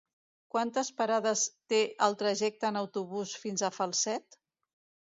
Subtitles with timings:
[0.53, 1.43] Quantes parades
[1.75, 4.43] té el trajecte en autobús fins a Falset?